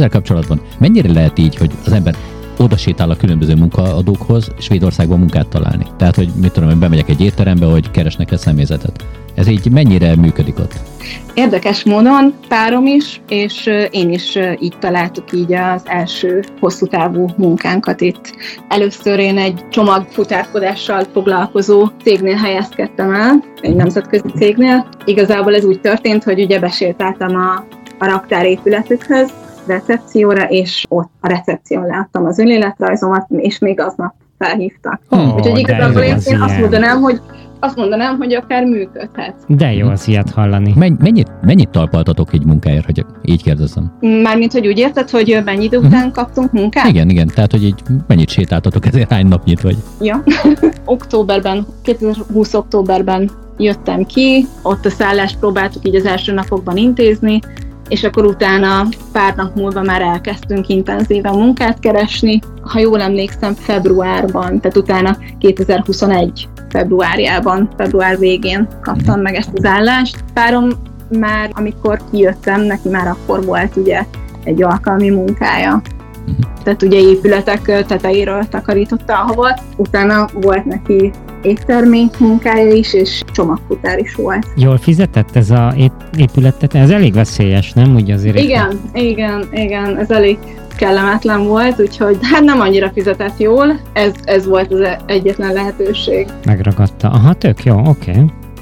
ezzel 0.00 0.12
kapcsolatban 0.12 0.60
mennyire 0.78 1.12
lehet 1.12 1.38
így, 1.38 1.56
hogy 1.56 1.70
az 1.84 1.92
ember 1.92 2.14
oda 2.58 2.76
sétál 2.76 3.10
a 3.10 3.16
különböző 3.16 3.54
munkaadókhoz 3.54 4.52
Svédországban 4.58 5.18
munkát 5.18 5.48
találni. 5.48 5.86
Tehát, 5.96 6.16
hogy 6.16 6.28
mit 6.40 6.52
tudom, 6.52 6.68
hogy 6.68 6.78
bemegyek 6.78 7.08
egy 7.08 7.20
étterembe, 7.20 7.66
hogy 7.66 7.90
keresnek 7.90 8.30
le 8.30 8.36
személyzetet. 8.36 9.04
Ez 9.34 9.48
így 9.48 9.70
mennyire 9.70 10.16
működik 10.16 10.58
ott? 10.58 10.74
Érdekes 11.34 11.84
módon 11.84 12.34
párom 12.48 12.86
is, 12.86 13.20
és 13.28 13.70
én 13.90 14.10
is 14.10 14.38
így 14.58 14.78
találtuk 14.78 15.32
így 15.32 15.52
az 15.52 15.82
első 15.84 16.44
hosszú 16.60 16.86
távú 16.86 17.28
munkánkat 17.36 18.00
itt. 18.00 18.34
Először 18.68 19.18
én 19.18 19.38
egy 19.38 19.68
csomagfutárkodással 19.70 21.04
foglalkozó 21.12 21.88
cégnél 22.02 22.36
helyezkedtem 22.36 23.10
el, 23.14 23.44
egy 23.60 23.74
nemzetközi 23.74 24.28
cégnél. 24.36 24.88
Igazából 25.04 25.54
ez 25.54 25.64
úgy 25.64 25.80
történt, 25.80 26.24
hogy 26.24 26.40
ugye 26.40 26.58
besétáltam 26.58 27.36
a, 27.36 27.64
a 27.98 28.06
raktárépületükhöz, 28.06 29.30
recepcióra, 29.70 30.48
és 30.48 30.84
ott 30.88 31.10
a 31.20 31.28
recepción 31.28 31.86
láttam 31.86 32.26
az 32.26 32.38
önéletrajzomat, 32.38 33.26
és 33.28 33.58
még 33.58 33.80
aznap 33.80 34.14
felhívtak. 34.38 35.00
Oh, 35.08 35.34
Úgyhogy 35.34 35.58
igazából 35.58 36.02
én, 36.02 36.16
én 36.26 36.40
azt 36.40 36.58
mondanám, 36.58 37.00
hogy 37.00 37.20
azt 37.60 37.76
mondanám, 37.76 38.16
hogy 38.16 38.34
akár 38.34 38.64
működhet. 38.64 39.34
De 39.46 39.72
jó 39.72 39.88
az 39.88 40.08
ilyet 40.08 40.30
hallani. 40.30 40.74
mennyit, 40.76 41.30
mennyit 41.42 41.68
talpaltatok 41.68 42.32
egy 42.32 42.44
munkáért, 42.44 42.84
hogy 42.84 43.04
így 43.24 43.42
kérdezem? 43.42 43.96
Mármint, 44.00 44.52
hogy 44.52 44.66
úgy 44.66 44.78
érted, 44.78 45.10
hogy 45.10 45.40
mennyi 45.44 45.64
idő 45.64 45.78
után 45.78 45.92
uh-huh. 45.92 46.12
kaptunk 46.12 46.52
munkát? 46.52 46.88
Igen, 46.88 47.08
igen, 47.08 47.26
tehát, 47.34 47.50
hogy 47.50 47.64
így 47.64 47.82
mennyit 48.06 48.28
sétáltatok, 48.28 48.86
ezért 48.86 49.12
hány 49.12 49.26
napnyit 49.26 49.60
vagy? 49.60 49.76
Ja, 50.00 50.22
októberben, 50.84 51.66
2020 51.82 52.54
októberben 52.54 53.30
jöttem 53.56 54.04
ki, 54.04 54.46
ott 54.62 54.86
a 54.86 54.90
szállást 54.90 55.38
próbáltuk 55.38 55.86
így 55.86 55.94
az 55.94 56.04
első 56.04 56.32
napokban 56.32 56.76
intézni, 56.76 57.40
és 57.90 58.04
akkor 58.04 58.24
utána 58.24 58.86
pár 59.12 59.34
nap 59.34 59.56
múlva 59.56 59.82
már 59.82 60.02
elkezdtünk 60.02 60.68
intenzíven 60.68 61.34
munkát 61.34 61.78
keresni. 61.78 62.38
Ha 62.62 62.78
jól 62.78 63.00
emlékszem, 63.00 63.54
februárban, 63.54 64.60
tehát 64.60 64.76
utána 64.76 65.16
2021 65.38 66.48
februárjában, 66.68 67.68
február 67.76 68.18
végén 68.18 68.68
kaptam 68.82 69.20
meg 69.20 69.34
ezt 69.34 69.50
az 69.54 69.64
állást. 69.64 70.24
Párom 70.34 70.68
már, 71.18 71.50
amikor 71.54 72.00
kijöttem, 72.10 72.60
neki 72.60 72.88
már 72.88 73.06
akkor 73.06 73.44
volt 73.44 73.76
ugye 73.76 74.04
egy 74.44 74.62
alkalmi 74.62 75.10
munkája. 75.10 75.82
Tehát 76.62 76.82
ugye 76.82 76.98
épületek 76.98 77.86
tetejéről 77.86 78.48
takarította 78.48 79.12
a 79.12 79.24
havat, 79.26 79.60
utána 79.76 80.28
volt 80.40 80.64
neki 80.64 81.12
éttermi 81.42 82.06
munkája 82.18 82.72
is, 82.72 82.94
és 82.94 83.22
csomagfutár 83.32 83.98
is 83.98 84.14
volt. 84.14 84.46
Jól 84.56 84.78
fizetett 84.78 85.36
ez 85.36 85.50
a 85.50 85.74
épületet? 86.16 86.74
Ez 86.74 86.90
elég 86.90 87.14
veszélyes, 87.14 87.72
nem? 87.72 87.94
Úgy 87.94 88.10
azért 88.10 88.38
igen, 88.38 88.70
éppen. 88.70 89.04
igen, 89.04 89.48
igen, 89.52 89.98
ez 89.98 90.10
elég 90.10 90.38
kellemetlen 90.76 91.46
volt, 91.46 91.80
úgyhogy 91.80 92.18
hát 92.22 92.42
nem 92.42 92.60
annyira 92.60 92.90
fizetett 92.94 93.38
jól, 93.38 93.80
ez, 93.92 94.12
ez 94.24 94.46
volt 94.46 94.72
az 94.72 94.80
egyetlen 95.06 95.52
lehetőség. 95.52 96.26
Megragadta. 96.44 97.10
Aha, 97.10 97.34
tök 97.34 97.64
jó, 97.64 97.78
oké. 97.78 98.10
Okay. 98.10 98.24